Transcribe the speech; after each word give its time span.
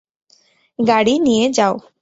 গাড়ি 0.79 1.13
নিয়ে 1.19 1.45
যাও। 1.49 1.75